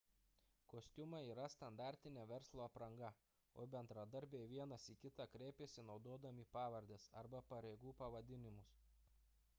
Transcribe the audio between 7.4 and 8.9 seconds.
pareigų pavadinimus